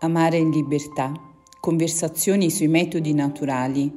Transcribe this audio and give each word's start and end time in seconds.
Amare 0.00 0.36
in 0.36 0.50
libertà. 0.50 1.10
Conversazioni 1.58 2.50
sui 2.50 2.68
metodi 2.68 3.14
naturali. 3.14 3.90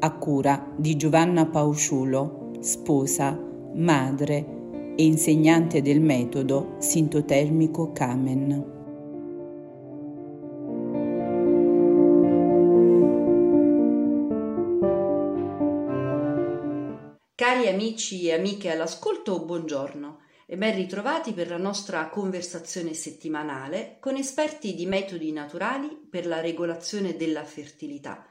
A 0.00 0.12
cura 0.18 0.70
di 0.76 0.96
Giovanna 0.96 1.46
Pausciulo, 1.46 2.50
sposa, 2.60 3.34
madre 3.74 4.92
e 4.94 5.02
insegnante 5.02 5.80
del 5.80 6.02
metodo 6.02 6.74
sintotermico 6.76 7.90
Kamen. 7.92 8.72
Cari 17.34 17.68
amici 17.68 18.26
e 18.26 18.34
amiche 18.34 18.70
all'ascolto, 18.70 19.42
buongiorno 19.42 20.13
e 20.54 20.56
ben 20.56 20.76
ritrovati 20.76 21.32
per 21.32 21.48
la 21.48 21.56
nostra 21.56 22.08
conversazione 22.08 22.94
settimanale 22.94 23.96
con 23.98 24.14
esperti 24.14 24.76
di 24.76 24.86
metodi 24.86 25.32
naturali 25.32 25.88
per 26.08 26.26
la 26.26 26.40
regolazione 26.40 27.16
della 27.16 27.42
fertilità. 27.42 28.24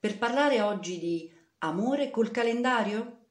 Per 0.00 0.18
parlare 0.18 0.60
oggi 0.60 0.98
di 0.98 1.32
amore 1.58 2.10
col 2.10 2.32
calendario? 2.32 3.26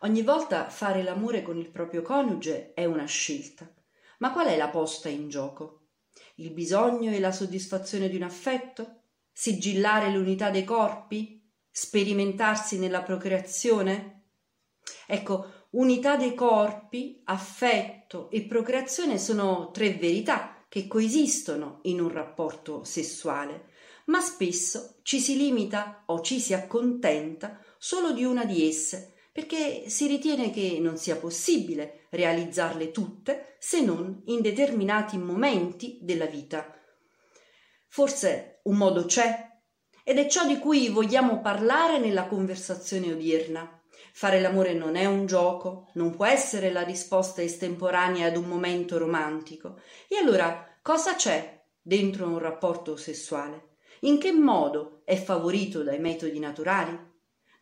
Ogni 0.00 0.22
volta 0.22 0.70
fare 0.70 1.04
l'amore 1.04 1.42
con 1.42 1.56
il 1.56 1.70
proprio 1.70 2.02
coniuge 2.02 2.72
è 2.74 2.84
una 2.84 3.04
scelta, 3.04 3.72
ma 4.18 4.32
qual 4.32 4.48
è 4.48 4.56
la 4.56 4.68
posta 4.68 5.08
in 5.08 5.28
gioco? 5.28 5.90
Il 6.36 6.50
bisogno 6.50 7.12
e 7.12 7.20
la 7.20 7.30
soddisfazione 7.30 8.08
di 8.08 8.16
un 8.16 8.24
affetto? 8.24 9.02
Sigillare 9.30 10.10
l'unità 10.10 10.50
dei 10.50 10.64
corpi? 10.64 11.48
Sperimentarsi 11.70 12.80
nella 12.80 13.02
procreazione? 13.02 14.24
Ecco, 15.06 15.61
Unità 15.72 16.16
dei 16.16 16.34
corpi, 16.34 17.22
affetto 17.24 18.28
e 18.30 18.42
procreazione 18.42 19.18
sono 19.18 19.70
tre 19.70 19.94
verità 19.94 20.64
che 20.68 20.86
coesistono 20.86 21.78
in 21.84 21.98
un 21.98 22.10
rapporto 22.10 22.84
sessuale, 22.84 23.70
ma 24.06 24.20
spesso 24.20 24.98
ci 25.02 25.18
si 25.18 25.34
limita 25.34 26.02
o 26.06 26.20
ci 26.20 26.40
si 26.40 26.52
accontenta 26.52 27.58
solo 27.78 28.12
di 28.12 28.22
una 28.22 28.44
di 28.44 28.68
esse, 28.68 29.14
perché 29.32 29.88
si 29.88 30.06
ritiene 30.06 30.50
che 30.50 30.78
non 30.78 30.98
sia 30.98 31.16
possibile 31.16 32.06
realizzarle 32.10 32.90
tutte 32.90 33.56
se 33.58 33.80
non 33.80 34.20
in 34.26 34.42
determinati 34.42 35.16
momenti 35.16 35.98
della 36.02 36.26
vita. 36.26 36.70
Forse 37.88 38.60
un 38.64 38.76
modo 38.76 39.06
c'è, 39.06 39.50
ed 40.04 40.18
è 40.18 40.26
ciò 40.28 40.46
di 40.46 40.58
cui 40.58 40.90
vogliamo 40.90 41.40
parlare 41.40 41.98
nella 41.98 42.26
conversazione 42.26 43.10
odierna. 43.12 43.81
Fare 44.14 44.40
l'amore 44.40 44.74
non 44.74 44.94
è 44.94 45.06
un 45.06 45.26
gioco, 45.26 45.88
non 45.94 46.14
può 46.14 46.26
essere 46.26 46.70
la 46.70 46.82
risposta 46.82 47.42
estemporanea 47.42 48.26
ad 48.26 48.36
un 48.36 48.44
momento 48.44 48.98
romantico. 48.98 49.80
E 50.06 50.16
allora 50.16 50.78
cosa 50.82 51.14
c'è 51.14 51.64
dentro 51.80 52.26
un 52.26 52.38
rapporto 52.38 52.96
sessuale? 52.96 53.76
In 54.00 54.18
che 54.18 54.32
modo 54.32 55.00
è 55.04 55.16
favorito 55.16 55.82
dai 55.82 55.98
metodi 55.98 56.38
naturali? 56.38 57.10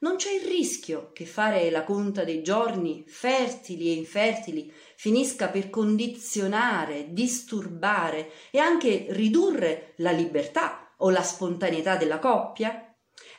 Non 0.00 0.16
c'è 0.16 0.32
il 0.32 0.46
rischio 0.46 1.10
che 1.12 1.26
fare 1.26 1.70
la 1.70 1.84
conta 1.84 2.24
dei 2.24 2.42
giorni, 2.42 3.04
fertili 3.06 3.90
e 3.90 3.92
infertili, 3.92 4.72
finisca 4.96 5.48
per 5.48 5.70
condizionare, 5.70 7.12
disturbare 7.12 8.30
e 8.50 8.58
anche 8.58 9.06
ridurre 9.10 9.92
la 9.96 10.10
libertà 10.10 10.94
o 10.98 11.10
la 11.10 11.22
spontaneità 11.22 11.96
della 11.96 12.18
coppia? 12.18 12.89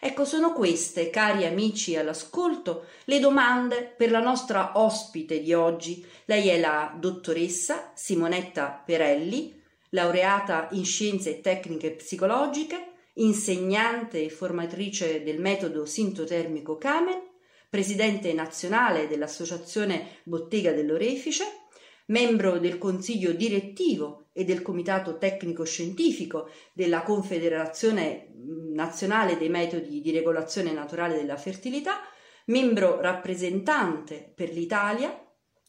Ecco, 0.03 0.25
sono 0.25 0.51
queste, 0.51 1.11
cari 1.11 1.45
amici 1.45 1.95
all'ascolto, 1.95 2.85
le 3.03 3.19
domande 3.19 3.83
per 3.83 4.09
la 4.09 4.19
nostra 4.19 4.71
ospite 4.79 5.41
di 5.41 5.53
oggi. 5.53 6.03
Lei 6.25 6.47
è 6.47 6.59
la 6.59 6.91
dottoressa 6.97 7.91
Simonetta 7.93 8.81
Perelli, 8.83 9.61
laureata 9.89 10.69
in 10.71 10.85
scienze 10.85 11.29
e 11.29 11.41
tecniche 11.41 11.91
psicologiche, 11.91 12.93
insegnante 13.13 14.23
e 14.23 14.31
formatrice 14.31 15.21
del 15.21 15.39
metodo 15.39 15.85
sintotermico 15.85 16.79
Kamen, 16.79 17.21
presidente 17.69 18.33
nazionale 18.33 19.07
dell'Associazione 19.07 20.17
Bottega 20.23 20.71
dell'Orefice, 20.71 21.45
membro 22.11 22.59
del 22.59 22.77
consiglio 22.77 23.31
direttivo 23.31 24.27
e 24.33 24.43
del 24.43 24.61
comitato 24.61 25.17
tecnico 25.17 25.63
scientifico 25.65 26.49
della 26.73 27.01
Confederazione 27.01 28.33
nazionale 28.73 29.37
dei 29.37 29.49
metodi 29.49 30.01
di 30.01 30.11
regolazione 30.11 30.71
naturale 30.71 31.15
della 31.15 31.37
fertilità, 31.37 31.99
membro 32.45 32.99
rappresentante 33.01 34.31
per 34.35 34.51
l'Italia 34.51 35.25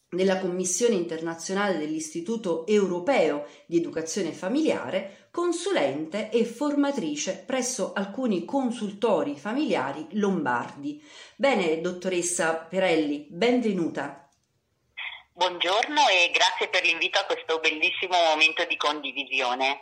nella 0.09 0.39
Commissione 0.39 0.95
internazionale 0.95 1.79
dell'Istituto 1.79 2.67
europeo 2.67 3.45
di 3.65 3.77
educazione 3.77 4.31
familiare, 4.31 5.29
consulente 5.31 6.29
e 6.29 6.45
formatrice 6.45 7.43
presso 7.45 7.93
alcuni 7.93 8.45
consultori 8.45 9.35
familiari 9.35 10.07
lombardi. 10.11 11.01
Bene, 11.35 11.81
dottoressa 11.81 12.67
Perelli, 12.69 13.27
benvenuta. 13.31 14.22
Buongiorno 15.35 16.01
e 16.09 16.31
grazie 16.31 16.67
per 16.69 16.83
l'invito 16.83 17.17
a 17.17 17.25
questo 17.25 17.59
bellissimo 17.59 18.13
momento 18.29 18.65
di 18.69 18.77
condivisione. 18.77 19.79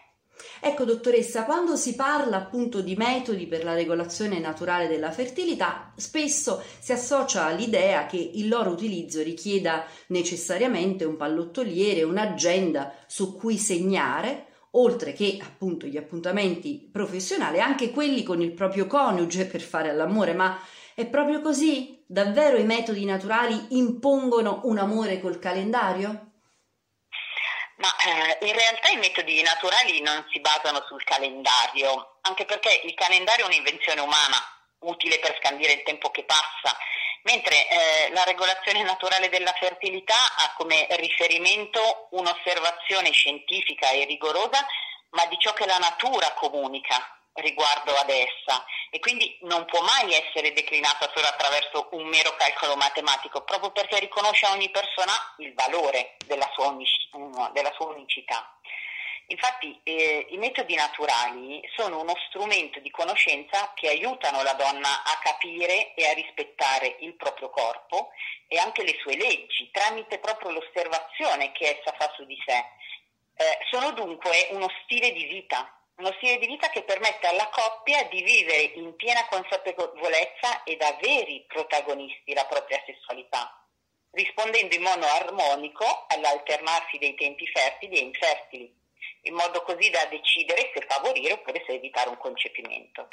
Ecco, 0.61 0.85
dottoressa, 0.85 1.43
quando 1.43 1.75
si 1.75 1.93
parla 1.93 2.37
appunto 2.37 2.79
di 2.79 2.95
metodi 2.95 3.47
per 3.47 3.65
la 3.65 3.73
regolazione 3.73 4.39
naturale 4.39 4.87
della 4.87 5.11
fertilità, 5.11 5.91
spesso 5.97 6.63
si 6.79 6.93
associa 6.93 7.49
l'idea 7.49 8.05
che 8.05 8.15
il 8.15 8.47
loro 8.47 8.69
utilizzo 8.69 9.21
richieda 9.21 9.85
necessariamente 10.07 11.03
un 11.03 11.17
pallottoliere, 11.17 12.03
un'agenda 12.03 12.95
su 13.05 13.35
cui 13.35 13.57
segnare, 13.57 14.45
oltre 14.71 15.11
che 15.11 15.37
appunto 15.41 15.85
gli 15.85 15.97
appuntamenti 15.97 16.87
professionali, 16.89 17.59
anche 17.59 17.91
quelli 17.91 18.23
con 18.23 18.41
il 18.41 18.53
proprio 18.53 18.87
coniuge 18.87 19.47
per 19.47 19.59
fare 19.59 19.89
all'amore, 19.89 20.31
ma 20.31 20.57
è 21.01 21.07
proprio 21.07 21.41
così? 21.41 22.03
Davvero 22.07 22.57
i 22.57 22.63
metodi 22.63 23.05
naturali 23.05 23.77
impongono 23.77 24.61
un 24.63 24.77
amore 24.77 25.19
col 25.19 25.39
calendario? 25.39 26.31
Ma 27.77 27.89
eh, 27.97 28.45
in 28.45 28.53
realtà 28.53 28.89
i 28.89 28.97
metodi 28.97 29.41
naturali 29.41 30.01
non 30.01 30.23
si 30.31 30.39
basano 30.39 30.83
sul 30.87 31.03
calendario, 31.03 32.19
anche 32.21 32.45
perché 32.45 32.81
il 32.83 32.93
calendario 32.93 33.45
è 33.45 33.47
un'invenzione 33.47 34.01
umana, 34.01 34.37
utile 34.79 35.19
per 35.19 35.37
scandire 35.41 35.73
il 35.73 35.83
tempo 35.83 36.11
che 36.11 36.23
passa, 36.23 36.77
mentre 37.23 37.67
eh, 37.67 38.11
la 38.13 38.23
regolazione 38.23 38.83
naturale 38.83 39.29
della 39.29 39.53
fertilità 39.53 40.35
ha 40.37 40.53
come 40.57 40.87
riferimento 40.91 42.07
un'osservazione 42.11 43.11
scientifica 43.11 43.89
e 43.89 44.05
rigorosa, 44.05 44.65
ma 45.11 45.25
di 45.25 45.37
ciò 45.39 45.53
che 45.53 45.65
la 45.65 45.77
natura 45.77 46.33
comunica 46.33 47.17
riguardo 47.33 47.95
ad 47.95 48.09
essa 48.09 48.63
e 48.93 48.99
quindi 48.99 49.37
non 49.43 49.63
può 49.65 49.79
mai 49.81 50.13
essere 50.13 50.51
declinata 50.51 51.09
solo 51.15 51.25
attraverso 51.25 51.87
un 51.91 52.07
mero 52.07 52.35
calcolo 52.35 52.75
matematico, 52.75 53.41
proprio 53.43 53.71
perché 53.71 53.97
riconosce 53.99 54.45
a 54.45 54.51
ogni 54.51 54.69
persona 54.69 55.13
il 55.37 55.53
valore 55.53 56.17
della 56.25 56.49
sua, 56.53 56.67
unici, 56.67 57.09
della 57.53 57.71
sua 57.77 57.87
unicità. 57.87 58.53
Infatti 59.27 59.79
eh, 59.83 60.27
i 60.31 60.37
metodi 60.37 60.75
naturali 60.75 61.61
sono 61.77 62.01
uno 62.01 62.13
strumento 62.27 62.81
di 62.81 62.91
conoscenza 62.91 63.71
che 63.75 63.87
aiutano 63.87 64.43
la 64.43 64.53
donna 64.55 65.03
a 65.03 65.19
capire 65.23 65.93
e 65.93 66.05
a 66.09 66.13
rispettare 66.13 66.97
il 66.99 67.15
proprio 67.15 67.49
corpo 67.49 68.09
e 68.47 68.57
anche 68.57 68.83
le 68.83 68.97
sue 69.01 69.15
leggi 69.15 69.69
tramite 69.71 70.19
proprio 70.19 70.51
l'osservazione 70.51 71.53
che 71.53 71.79
essa 71.79 71.95
fa 71.97 72.11
su 72.13 72.25
di 72.25 72.37
sé. 72.45 72.57
Eh, 73.35 73.57
sono 73.69 73.91
dunque 73.91 74.49
uno 74.51 74.67
stile 74.83 75.13
di 75.13 75.23
vita 75.23 75.80
uno 76.01 76.11
stile 76.17 76.39
di 76.39 76.47
vita 76.47 76.69
che 76.69 76.81
permette 76.81 77.27
alla 77.27 77.47
coppia 77.49 78.03
di 78.05 78.23
vivere 78.23 78.73
in 78.73 78.95
piena 78.95 79.27
consapevolezza 79.27 80.63
e 80.63 80.75
da 80.75 80.97
veri 80.99 81.45
protagonisti 81.47 82.33
la 82.33 82.45
propria 82.45 82.81
sessualità, 82.87 83.63
rispondendo 84.09 84.73
in 84.73 84.81
modo 84.81 85.05
armonico 85.05 85.85
all'alternarsi 86.07 86.97
dei 86.97 87.13
tempi 87.13 87.45
fertili 87.45 87.97
e 87.97 88.01
infertili, 88.01 88.75
in 89.23 89.35
modo 89.35 89.61
così 89.61 89.91
da 89.91 90.03
decidere 90.05 90.71
se 90.73 90.83
favorire 90.87 91.33
oppure 91.33 91.63
se 91.67 91.73
evitare 91.73 92.09
un 92.09 92.17
concepimento. 92.17 93.07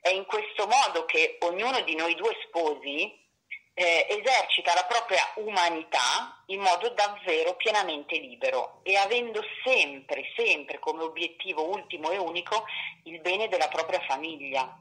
È 0.00 0.10
in 0.10 0.24
questo 0.24 0.68
modo 0.68 1.04
che 1.06 1.36
ognuno 1.40 1.80
di 1.80 1.96
noi 1.96 2.14
due 2.14 2.36
sposi 2.46 3.28
eh, 3.74 4.06
esercita 4.08 4.74
la 4.74 4.84
propria 4.84 5.22
umanità 5.36 6.42
in 6.46 6.60
modo 6.60 6.90
davvero 6.90 7.54
pienamente 7.56 8.16
libero 8.18 8.80
e 8.82 8.96
avendo 8.96 9.42
sempre, 9.64 10.24
sempre 10.36 10.78
come 10.78 11.02
obiettivo 11.02 11.68
ultimo 11.68 12.10
e 12.10 12.18
unico 12.18 12.64
il 13.04 13.20
bene 13.20 13.48
della 13.48 13.68
propria 13.68 14.00
famiglia. 14.00 14.78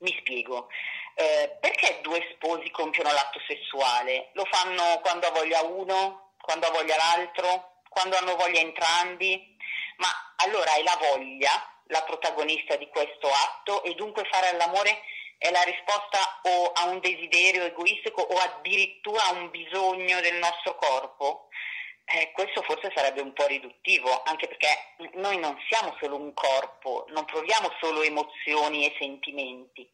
Mi 0.00 0.16
spiego. 0.20 0.68
Eh, 1.14 1.56
perché 1.60 1.98
due 2.02 2.24
sposi 2.34 2.70
compiono 2.70 3.10
l'atto 3.12 3.40
sessuale? 3.46 4.30
Lo 4.34 4.46
fanno 4.50 5.00
quando 5.02 5.26
ha 5.26 5.30
voglia 5.30 5.62
uno, 5.62 6.32
quando 6.40 6.66
ha 6.66 6.70
voglia 6.70 6.96
l'altro, 6.96 7.80
quando 7.88 8.16
hanno 8.16 8.36
voglia 8.36 8.60
entrambi? 8.60 9.56
Ma 9.96 10.08
allora 10.36 10.74
è 10.74 10.82
la 10.82 10.96
voglia 11.00 11.50
la 11.88 12.02
protagonista 12.02 12.76
di 12.76 12.88
questo 12.88 13.28
atto 13.28 13.82
e 13.82 13.94
dunque 13.94 14.26
fare 14.30 14.48
all'amore 14.48 15.02
è 15.38 15.50
la 15.50 15.62
risposta 15.62 16.40
o 16.42 16.72
a 16.72 16.86
un 16.88 16.98
desiderio 16.98 17.64
egoistico 17.64 18.20
o 18.22 18.36
addirittura 18.36 19.22
a 19.24 19.32
un 19.32 19.50
bisogno 19.50 20.20
del 20.20 20.36
nostro 20.36 20.74
corpo? 20.74 21.48
Eh, 22.10 22.32
questo 22.32 22.62
forse 22.62 22.90
sarebbe 22.94 23.20
un 23.20 23.32
po' 23.34 23.46
riduttivo, 23.46 24.22
anche 24.24 24.48
perché 24.48 24.94
noi 25.14 25.38
non 25.38 25.56
siamo 25.68 25.94
solo 26.00 26.16
un 26.16 26.32
corpo, 26.32 27.04
non 27.10 27.24
proviamo 27.26 27.70
solo 27.80 28.02
emozioni 28.02 28.86
e 28.86 28.96
sentimenti. 28.98 29.88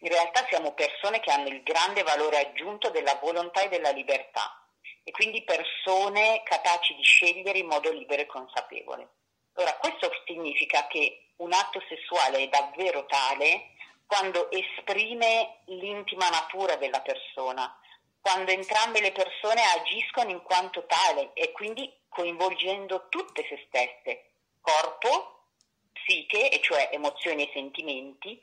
In 0.00 0.08
realtà 0.08 0.46
siamo 0.48 0.74
persone 0.74 1.20
che 1.20 1.30
hanno 1.30 1.48
il 1.48 1.62
grande 1.62 2.02
valore 2.02 2.38
aggiunto 2.38 2.90
della 2.90 3.18
volontà 3.22 3.62
e 3.62 3.68
della 3.68 3.90
libertà 3.90 4.60
e 5.04 5.12
quindi 5.12 5.44
persone 5.44 6.42
capaci 6.44 6.94
di 6.94 7.02
scegliere 7.02 7.58
in 7.58 7.66
modo 7.66 7.90
libero 7.90 8.22
e 8.22 8.26
consapevole. 8.26 9.08
Ora, 9.54 9.74
questo 9.76 10.10
significa 10.26 10.86
che 10.88 11.30
un 11.36 11.52
atto 11.52 11.80
sessuale 11.88 12.38
è 12.38 12.48
davvero 12.48 13.06
tale 13.06 13.70
quando 14.10 14.50
esprime 14.50 15.60
l'intima 15.66 16.28
natura 16.30 16.74
della 16.74 17.00
persona, 17.00 17.72
quando 18.20 18.50
entrambe 18.50 19.00
le 19.00 19.12
persone 19.12 19.62
agiscono 19.76 20.30
in 20.30 20.42
quanto 20.42 20.84
tale 20.86 21.30
e 21.34 21.52
quindi 21.52 21.88
coinvolgendo 22.08 23.06
tutte 23.08 23.46
se 23.48 23.64
stesse, 23.68 24.32
corpo, 24.60 25.44
psiche, 25.92 26.50
e 26.50 26.60
cioè 26.60 26.88
emozioni 26.90 27.44
e 27.46 27.50
sentimenti, 27.52 28.40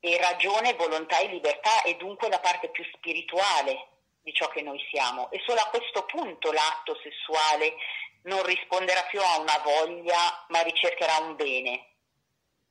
e 0.00 0.18
ragione, 0.18 0.74
volontà 0.74 1.20
e 1.20 1.28
libertà 1.28 1.82
è 1.82 1.94
dunque 1.94 2.28
la 2.28 2.40
parte 2.40 2.68
più 2.70 2.82
spirituale 2.96 3.90
di 4.22 4.32
ciò 4.32 4.48
che 4.48 4.62
noi 4.62 4.84
siamo 4.90 5.30
e 5.30 5.40
solo 5.46 5.60
a 5.60 5.68
questo 5.68 6.06
punto 6.06 6.50
l'atto 6.50 6.98
sessuale 7.04 7.76
non 8.22 8.42
risponderà 8.42 9.02
più 9.04 9.20
a 9.20 9.38
una 9.38 9.58
voglia 9.62 10.44
ma 10.48 10.60
ricercherà 10.62 11.18
un 11.18 11.36
bene. 11.36 11.86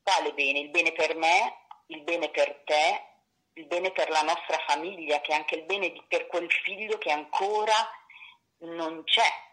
Quale 0.03 0.33
bene? 0.33 0.59
Il 0.59 0.69
bene 0.69 0.91
per 0.91 1.15
me, 1.15 1.66
il 1.88 2.01
bene 2.01 2.30
per 2.30 2.62
te, 2.66 3.04
il 3.54 3.66
bene 3.66 3.92
per 3.92 4.10
la 4.10 4.22
nostra 4.22 4.57
famiglia, 4.68 5.22
che 5.22 5.31
è 5.31 5.36
anche 5.36 5.56
il 5.56 5.63
bene 5.63 5.92
di, 5.92 6.01
per 6.07 6.28
quel 6.28 6.51
figlio 6.51 6.98
che 6.98 7.12
ancora 7.12 7.75
non 8.60 9.04
c'è. 9.04 9.45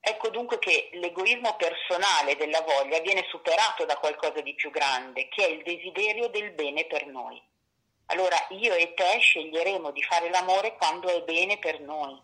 Ecco 0.00 0.28
dunque 0.28 0.58
che 0.58 0.90
l'egoismo 0.92 1.56
personale 1.56 2.36
della 2.36 2.60
voglia 2.60 3.00
viene 3.00 3.24
superato 3.30 3.86
da 3.86 3.96
qualcosa 3.96 4.40
di 4.42 4.54
più 4.54 4.70
grande, 4.70 5.28
che 5.28 5.46
è 5.46 5.50
il 5.50 5.62
desiderio 5.62 6.28
del 6.28 6.52
bene 6.52 6.84
per 6.84 7.06
noi. 7.06 7.42
Allora 8.06 8.36
io 8.50 8.74
e 8.74 8.92
te 8.92 9.18
sceglieremo 9.18 9.90
di 9.92 10.02
fare 10.02 10.28
l'amore 10.28 10.76
quando 10.76 11.08
è 11.08 11.22
bene 11.22 11.58
per 11.58 11.80
noi. 11.80 12.20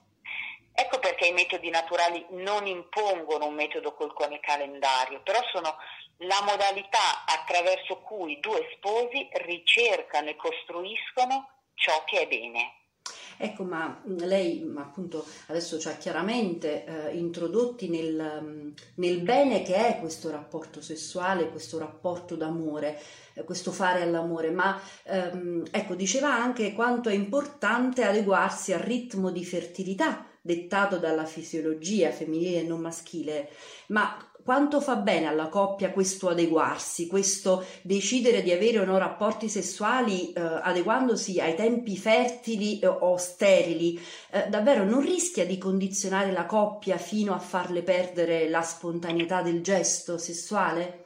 Ecco 0.75 0.99
perché 0.99 1.29
i 1.29 1.33
metodi 1.33 1.71
naturali 1.71 2.25
non 2.31 2.67
impongono 2.67 3.47
un 3.47 3.55
metodo 3.55 3.95
col 3.95 4.15
calendario, 4.41 5.21
però 5.23 5.41
sono 5.51 5.77
la 6.21 6.43
modalità 6.43 7.25
attraverso 7.27 7.99
cui 8.01 8.39
due 8.41 8.69
sposi 8.77 9.29
ricercano 9.45 10.29
e 10.29 10.37
costruiscono 10.37 11.49
ciò 11.75 12.05
che 12.05 12.21
è 12.21 12.27
bene. 12.27 12.75
Ecco, 13.43 13.65
ma 13.65 14.03
lei 14.05 14.71
appunto 14.77 15.25
adesso 15.47 15.79
ci 15.81 15.89
ha 15.89 15.97
chiaramente 15.97 16.85
eh, 16.85 17.17
introdotti 17.17 17.89
nel, 17.89 18.75
nel, 18.97 19.21
bene 19.23 19.63
che 19.63 19.77
è 19.77 19.99
questo 19.99 20.31
rapporto 20.31 20.83
sessuale, 20.83 21.49
questo 21.49 21.79
rapporto 21.79 22.37
d'amore, 22.37 23.01
eh, 23.33 23.43
questo 23.45 23.73
fare 23.73 24.03
all'amore, 24.03 24.51
ma 24.51 24.79
ehm, 25.05 25.69
ecco, 25.71 25.95
diceva 25.95 26.35
anche 26.35 26.75
quanto 26.75 27.09
è 27.09 27.15
importante 27.15 28.05
adeguarsi 28.05 28.75
al 28.75 28.81
ritmo 28.81 29.31
di 29.31 29.43
fertilità 29.43 30.27
dettato 30.43 30.99
dalla 30.99 31.25
fisiologia 31.25 32.11
femminile 32.11 32.61
e 32.61 32.65
non 32.65 32.81
maschile, 32.81 33.49
ma 33.89 34.31
quanto 34.51 34.81
fa 34.81 34.97
bene 34.97 35.29
alla 35.29 35.49
coppia 35.49 35.93
questo 35.93 36.29
adeguarsi, 36.29 37.07
questo 37.07 37.65
decidere 37.83 38.43
di 38.43 38.51
avere 38.51 38.81
o 38.81 38.85
no 38.85 38.99
rapporti 38.99 39.49
sessuali 39.49 40.33
eh, 40.33 40.41
adeguandosi 40.41 41.41
ai 41.41 41.55
tempi 41.55 41.97
fertili 41.97 42.81
eh, 42.81 42.89
o 42.89 43.17
sterili, 43.17 43.95
eh, 44.33 44.49
davvero 44.49 44.83
non 44.83 45.03
rischia 45.03 45.47
di 45.47 45.57
condizionare 45.57 46.33
la 46.33 46.47
coppia 46.47 46.99
fino 46.99 47.33
a 47.33 47.39
farle 47.39 47.85
perdere 47.85 48.49
la 48.49 48.63
spontaneità 48.63 49.41
del 49.41 49.63
gesto 49.63 50.19
sessuale? 50.19 51.05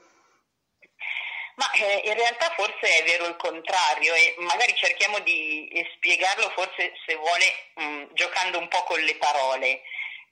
Ma 1.57 1.71
eh, 1.73 2.01
in 2.09 2.15
realtà 2.15 2.51
forse 2.57 2.81
è 2.81 3.05
vero 3.05 3.27
il 3.27 3.37
contrario 3.37 4.15
e 4.15 4.37
magari 4.39 4.73
cerchiamo 4.75 5.19
di 5.19 5.69
spiegarlo 5.97 6.49
forse 6.57 6.95
se 7.07 7.15
vuole 7.15 7.45
mh, 7.75 7.85
mm, 7.85 8.05
giocando 8.15 8.59
un 8.59 8.69
po' 8.69 8.85
con 8.85 9.01
le 9.01 9.15
parole. 9.17 9.83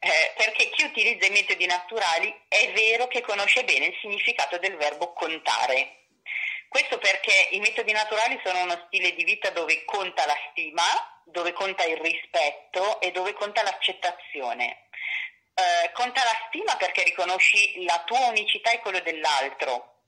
Eh, 0.04 0.32
perché 0.36 0.68
chi 0.70 0.82
utilizza 0.82 1.26
i 1.26 1.30
metodi 1.30 1.64
naturali 1.64 2.28
è 2.48 2.72
vero 2.72 3.06
che 3.06 3.20
conosce 3.20 3.62
bene 3.62 3.86
il 3.86 3.98
significato 4.00 4.58
del 4.58 4.76
verbo 4.76 5.12
contare. 5.12 6.06
Questo 6.66 6.98
perché 6.98 7.50
i 7.50 7.60
metodi 7.60 7.92
naturali 7.92 8.40
sono 8.42 8.62
uno 8.62 8.82
stile 8.86 9.14
di 9.14 9.22
vita 9.22 9.50
dove 9.50 9.84
conta 9.84 10.26
la 10.26 10.36
stima, 10.50 10.82
dove 11.24 11.52
conta 11.52 11.84
il 11.84 11.98
rispetto 11.98 13.00
e 13.00 13.12
dove 13.12 13.32
conta 13.34 13.62
l'accettazione. 13.62 14.88
Eh, 15.54 15.92
conta 15.92 16.24
la 16.24 16.46
stima 16.48 16.74
perché 16.76 17.04
riconosci 17.04 17.84
la 17.84 18.02
tua 18.04 18.26
unicità 18.26 18.72
e 18.72 18.80
quello 18.80 18.98
dell'altro. 18.98 20.00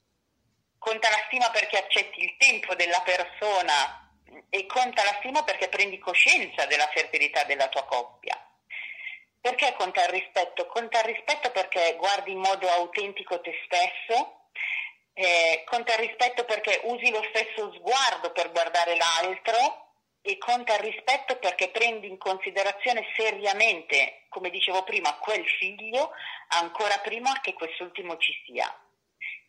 Conta 0.76 1.08
la 1.08 1.23
stima 1.26 1.50
perché 1.50 1.79
accetti 1.79 2.20
il 2.20 2.35
tempo 2.37 2.75
della 2.75 3.00
persona 3.02 4.11
e 4.50 4.67
conta 4.67 5.05
la 5.05 5.14
stima 5.20 5.44
perché 5.44 5.69
prendi 5.69 6.00
coscienza 6.00 6.67
della 6.67 6.90
fertilità 6.93 7.44
della 7.44 7.69
tua 7.69 7.85
coppia. 7.85 8.44
Perché 9.44 9.75
conta 9.76 10.02
il 10.05 10.08
rispetto? 10.08 10.64
Conta 10.69 11.00
il 11.00 11.14
rispetto 11.14 11.50
perché 11.50 11.96
guardi 11.99 12.32
in 12.32 12.38
modo 12.38 12.67
autentico 12.67 13.43
te 13.43 13.52
stesso, 13.67 14.46
eh, 15.12 15.64
conta 15.67 15.93
il 15.93 16.08
rispetto 16.08 16.46
perché 16.46 16.81
usi 16.85 17.11
lo 17.11 17.23
stesso 17.29 17.70
sguardo 17.75 18.32
per 18.32 18.50
guardare 18.52 18.96
l'altro 18.96 19.96
e 20.23 20.38
conta 20.38 20.76
il 20.76 20.91
rispetto 20.91 21.37
perché 21.37 21.69
prendi 21.69 22.08
in 22.08 22.17
considerazione 22.17 23.05
seriamente, 23.14 24.25
come 24.31 24.49
dicevo 24.49 24.82
prima, 24.82 25.14
quel 25.19 25.47
figlio 25.47 26.12
ancora 26.49 26.97
prima 27.00 27.38
che 27.43 27.52
quest'ultimo 27.52 28.17
ci 28.17 28.32
sia. 28.47 28.75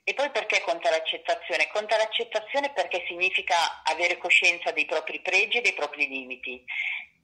E 0.08 0.14
poi 0.14 0.30
perché 0.30 0.62
conta 0.62 0.92
l'accettazione? 0.92 1.68
Conta 1.74 1.98
l'accettazione 1.98 2.72
perché 2.74 3.04
significa 3.08 3.82
avere 3.84 4.20
coscienza 4.20 4.70
dei 4.70 4.86
propri 4.86 5.20
pregi 5.20 5.58
e 5.58 5.62
dei 5.62 5.74
propri 5.74 6.08
limiti 6.08 6.64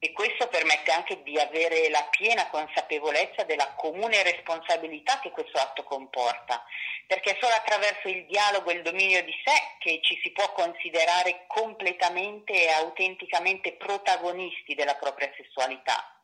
e 0.04 0.13
questo 0.13 0.48
permette 0.48 0.92
anche 0.92 1.22
di 1.22 1.38
avere 1.38 1.88
la 1.92 2.04
piena 2.10 2.50
consapevolezza 2.50 3.44
della 3.44 3.72
comune 3.75 4.24
responsabilità 4.24 5.19
che 5.19 5.30
questo 5.30 5.60
atto 5.60 5.83
comporta, 5.83 6.66
perché 7.06 7.33
è 7.33 7.38
solo 7.39 7.54
attraverso 7.54 8.07
il 8.07 8.25
dialogo 8.25 8.72
e 8.72 8.78
il 8.78 8.81
dominio 8.81 9.24
di 9.24 9.34
sé 9.45 9.54
che 9.77 10.00
ci 10.01 10.19
si 10.24 10.31
può 10.31 10.51
considerare 10.54 11.44
completamente 11.45 12.51
e 12.51 12.69
autenticamente 12.72 13.74
protagonisti 13.74 14.74
della 14.74 14.95
propria 14.95 15.31
sessualità. 15.38 16.16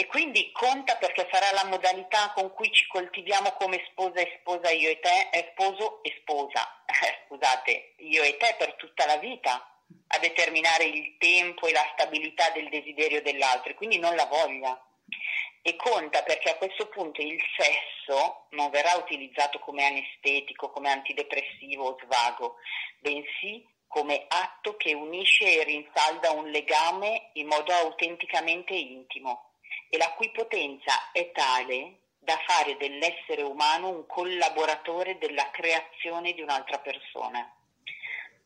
E 0.00 0.06
quindi 0.06 0.52
conta 0.52 0.94
perché 0.94 1.28
sarà 1.28 1.50
la 1.50 1.64
modalità 1.64 2.30
con 2.32 2.52
cui 2.52 2.70
ci 2.70 2.86
coltiviamo 2.86 3.50
come 3.54 3.84
sposa 3.90 4.20
e 4.20 4.38
sposa 4.38 4.70
io 4.70 4.90
e 4.90 5.00
te, 5.00 5.28
eh, 5.32 5.48
sposo 5.50 6.04
e 6.04 6.14
sposa, 6.20 6.84
scusate, 7.26 7.94
io 7.96 8.22
e 8.22 8.36
te 8.36 8.54
per 8.56 8.74
tutta 8.74 9.06
la 9.06 9.16
vita 9.16 9.76
a 10.06 10.18
determinare 10.20 10.84
il 10.84 11.16
tempo 11.18 11.66
e 11.66 11.72
la 11.72 11.84
stabilità 11.94 12.48
del 12.50 12.68
desiderio 12.68 13.22
dell'altro, 13.22 13.74
quindi 13.74 13.98
non 13.98 14.14
la 14.14 14.26
voglia. 14.26 14.80
E 15.62 15.74
conta 15.74 16.22
perché 16.22 16.50
a 16.50 16.58
questo 16.58 16.86
punto 16.86 17.20
il 17.20 17.42
sesso 17.56 18.46
non 18.50 18.70
verrà 18.70 18.94
utilizzato 18.94 19.58
come 19.58 19.84
anestetico, 19.84 20.70
come 20.70 20.92
antidepressivo 20.92 21.84
o 21.84 21.98
svago, 22.04 22.54
bensì 23.00 23.66
come 23.88 24.26
atto 24.28 24.76
che 24.76 24.94
unisce 24.94 25.58
e 25.58 25.64
rinsalda 25.64 26.30
un 26.30 26.50
legame 26.50 27.30
in 27.32 27.48
modo 27.48 27.72
autenticamente 27.72 28.74
intimo 28.74 29.47
e 29.88 29.96
la 29.96 30.12
cui 30.12 30.30
potenza 30.30 31.10
è 31.12 31.30
tale 31.32 31.98
da 32.18 32.38
fare 32.46 32.76
dell'essere 32.76 33.42
umano 33.42 33.88
un 33.88 34.06
collaboratore 34.06 35.18
della 35.18 35.50
creazione 35.50 36.32
di 36.32 36.42
un'altra 36.42 36.78
persona. 36.78 37.50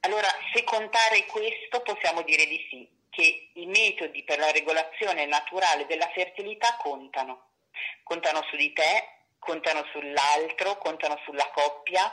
Allora, 0.01 0.29
se 0.55 0.65
contare 0.65 1.27
questo, 1.27 1.81
possiamo 1.83 2.23
dire 2.23 2.47
di 2.47 2.65
sì, 2.69 2.89
che 3.11 3.51
i 3.55 3.67
metodi 3.67 4.23
per 4.25 4.39
la 4.39 4.51
regolazione 4.51 5.27
naturale 5.27 5.87
della 5.87 6.09
fertilità 6.15 6.77
contano. 6.77 7.51
Contano 8.03 8.43
su 8.49 8.57
di 8.57 8.73
te, 8.73 9.09
contano 9.39 9.85
sull'altro, 9.93 10.79
contano 10.79 11.21
sulla 11.25 11.49
coppia, 11.51 12.13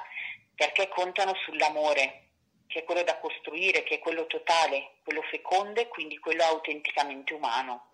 perché 0.55 0.87
contano 0.89 1.33
sull'amore, 1.45 2.25
che 2.67 2.79
è 2.79 2.83
quello 2.83 3.03
da 3.03 3.17
costruire, 3.17 3.83
che 3.83 3.95
è 3.95 3.99
quello 3.99 4.27
totale, 4.27 4.95
quello 5.03 5.21
feconde, 5.23 5.87
quindi 5.87 6.17
quello 6.19 6.43
autenticamente 6.43 7.33
umano. 7.33 7.91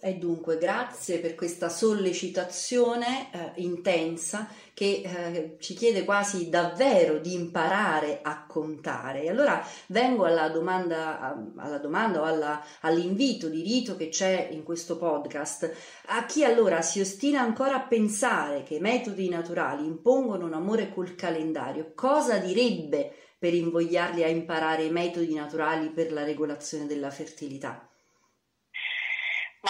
E 0.00 0.14
dunque 0.14 0.58
grazie 0.58 1.18
per 1.18 1.34
questa 1.34 1.68
sollecitazione 1.68 3.32
eh, 3.32 3.52
intensa 3.56 4.48
che 4.72 5.02
eh, 5.04 5.56
ci 5.58 5.74
chiede 5.74 6.04
quasi 6.04 6.48
davvero 6.48 7.18
di 7.18 7.34
imparare 7.34 8.20
a 8.22 8.46
contare. 8.46 9.22
E 9.22 9.28
allora 9.28 9.60
vengo 9.86 10.24
alla 10.24 10.50
domanda, 10.50 11.52
alla 11.56 11.78
domanda 11.78 12.20
o 12.20 12.24
alla, 12.24 12.64
all'invito 12.82 13.48
di 13.48 13.62
rito 13.62 13.96
che 13.96 14.08
c'è 14.08 14.50
in 14.52 14.62
questo 14.62 14.96
podcast. 14.98 15.74
A 16.06 16.26
chi 16.26 16.44
allora 16.44 16.80
si 16.80 17.00
ostina 17.00 17.40
ancora 17.40 17.74
a 17.74 17.86
pensare 17.86 18.62
che 18.62 18.76
i 18.76 18.80
metodi 18.80 19.28
naturali 19.28 19.84
impongono 19.84 20.46
un 20.46 20.54
amore 20.54 20.92
col 20.94 21.16
calendario, 21.16 21.90
cosa 21.96 22.38
direbbe 22.38 23.12
per 23.36 23.52
invogliarli 23.52 24.22
a 24.22 24.28
imparare 24.28 24.84
i 24.84 24.90
metodi 24.90 25.34
naturali 25.34 25.90
per 25.90 26.12
la 26.12 26.22
regolazione 26.22 26.86
della 26.86 27.10
fertilità? 27.10 27.87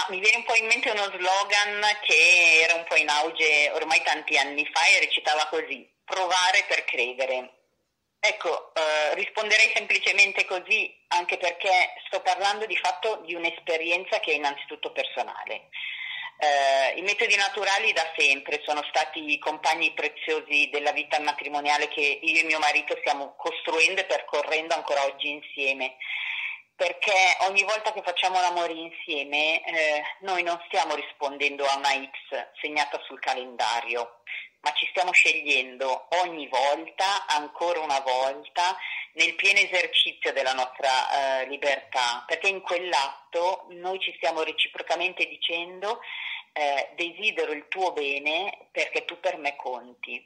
Mi 0.09 0.21
viene 0.21 0.39
un 0.39 0.45
po' 0.45 0.55
in 0.55 0.67
mente 0.67 0.91
uno 0.91 1.05
slogan 1.05 1.85
che 2.01 2.61
era 2.63 2.75
un 2.75 2.85
po' 2.85 2.97
in 2.97 3.11
auge 3.11 3.71
ormai 3.75 4.01
tanti 4.03 4.39
anni 4.39 4.67
fa 4.73 4.87
e 4.87 5.01
recitava 5.01 5.47
così, 5.49 5.87
provare 6.03 6.65
per 6.67 6.85
credere. 6.85 7.57
Ecco, 8.19 8.73
eh, 8.75 9.15
risponderei 9.15 9.71
semplicemente 9.75 10.47
così, 10.47 10.93
anche 11.09 11.37
perché 11.37 11.93
sto 12.07 12.23
parlando 12.23 12.65
di 12.65 12.77
fatto 12.77 13.23
di 13.27 13.35
un'esperienza 13.35 14.19
che 14.21 14.33
è 14.33 14.37
innanzitutto 14.37 14.93
personale. 14.93 15.69
Eh, 16.41 16.99
I 16.99 17.03
metodi 17.03 17.37
naturali 17.37 17.93
da 17.93 18.11
sempre 18.17 18.63
sono 18.65 18.83
stati 18.89 19.31
i 19.31 19.39
compagni 19.39 19.93
preziosi 19.93 20.71
della 20.71 20.93
vita 20.93 21.21
matrimoniale 21.21 21.89
che 21.89 22.21
io 22.23 22.41
e 22.41 22.45
mio 22.45 22.59
marito 22.61 22.97
stiamo 23.01 23.35
costruendo 23.37 24.01
e 24.01 24.07
percorrendo 24.07 24.75
ancora 24.75 25.05
oggi 25.05 25.29
insieme. 25.29 25.97
Perché 26.79 27.13
ogni 27.49 27.65
volta 27.65 27.93
che 27.93 28.03
facciamo 28.03 28.41
l'amore 28.41 28.73
insieme 28.73 29.65
eh, 29.65 30.01
noi 30.21 30.45
non 30.45 30.63
stiamo 30.67 30.95
rispondendo 30.95 31.65
a 31.65 31.77
una 31.77 31.89
X 31.89 32.61
segnata 32.61 33.03
sul 33.05 33.19
calendario, 33.19 34.21
ma 34.61 34.73
ci 34.75 34.87
stiamo 34.91 35.11
scegliendo 35.11 36.07
ogni 36.23 36.47
volta, 36.47 37.27
ancora 37.27 37.81
una 37.81 37.99
volta, 37.99 38.77
nel 39.15 39.35
pieno 39.35 39.59
esercizio 39.59 40.33
della 40.33 40.53
nostra 40.53 41.41
eh, 41.41 41.49
libertà, 41.49 42.23
perché 42.25 42.47
in 42.47 42.61
quell'atto 42.61 43.67
noi 43.71 43.99
ci 43.99 44.15
stiamo 44.15 44.45
reciprocamente 44.45 45.27
dicendo 45.27 45.99
eh, 46.53 46.91
desidero 46.95 47.51
il 47.51 47.67
tuo 47.67 47.91
bene 47.91 48.69
perché 48.71 49.05
tu 49.05 49.19
per 49.19 49.37
me 49.37 49.57
conti. 49.57 50.25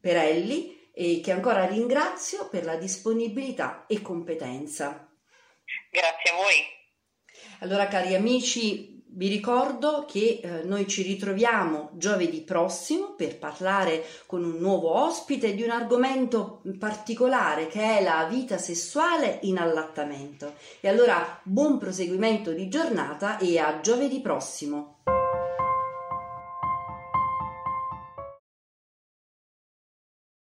Perelli, 0.00 0.90
e 0.94 1.20
che 1.22 1.32
ancora 1.32 1.66
ringrazio 1.66 2.48
per 2.48 2.64
la 2.64 2.76
disponibilità 2.76 3.86
e 3.86 4.02
competenza. 4.02 5.08
Grazie 5.90 6.30
a 6.30 6.34
voi. 6.36 6.80
Allora, 7.60 7.88
cari 7.88 8.14
amici, 8.14 9.01
vi 9.14 9.28
ricordo 9.28 10.06
che 10.08 10.40
eh, 10.42 10.62
noi 10.64 10.86
ci 10.86 11.02
ritroviamo 11.02 11.90
giovedì 11.94 12.40
prossimo 12.40 13.14
per 13.14 13.38
parlare 13.38 14.04
con 14.26 14.42
un 14.42 14.58
nuovo 14.58 14.94
ospite 14.94 15.54
di 15.54 15.62
un 15.62 15.70
argomento 15.70 16.62
particolare 16.78 17.66
che 17.66 17.98
è 17.98 18.02
la 18.02 18.26
vita 18.30 18.56
sessuale 18.56 19.38
in 19.42 19.58
allattamento. 19.58 20.54
E 20.80 20.88
allora 20.88 21.40
buon 21.42 21.78
proseguimento 21.78 22.52
di 22.52 22.68
giornata 22.68 23.38
e 23.38 23.58
a 23.58 23.80
giovedì 23.80 24.20
prossimo. 24.20 24.91